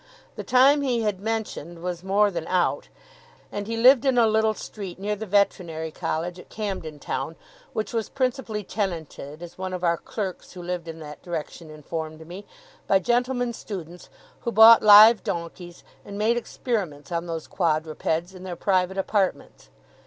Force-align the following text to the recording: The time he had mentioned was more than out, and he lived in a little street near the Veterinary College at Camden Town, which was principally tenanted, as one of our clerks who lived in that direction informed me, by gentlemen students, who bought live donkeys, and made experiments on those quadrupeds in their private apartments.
The 0.35 0.43
time 0.43 0.81
he 0.81 1.03
had 1.03 1.19
mentioned 1.19 1.77
was 1.83 2.03
more 2.03 2.31
than 2.31 2.47
out, 2.47 2.89
and 3.51 3.67
he 3.67 3.77
lived 3.77 4.03
in 4.03 4.17
a 4.17 4.25
little 4.25 4.55
street 4.55 4.97
near 4.97 5.15
the 5.15 5.27
Veterinary 5.27 5.91
College 5.91 6.39
at 6.39 6.49
Camden 6.49 6.97
Town, 6.97 7.35
which 7.73 7.93
was 7.93 8.09
principally 8.09 8.63
tenanted, 8.63 9.43
as 9.43 9.59
one 9.59 9.73
of 9.73 9.83
our 9.83 9.97
clerks 9.97 10.53
who 10.53 10.63
lived 10.63 10.87
in 10.87 10.97
that 11.01 11.21
direction 11.21 11.69
informed 11.69 12.25
me, 12.27 12.47
by 12.87 12.97
gentlemen 12.97 13.53
students, 13.53 14.09
who 14.39 14.51
bought 14.51 14.81
live 14.81 15.23
donkeys, 15.23 15.83
and 16.03 16.17
made 16.17 16.35
experiments 16.35 17.11
on 17.11 17.27
those 17.27 17.45
quadrupeds 17.45 18.33
in 18.33 18.41
their 18.41 18.55
private 18.55 18.97
apartments. 18.97 19.69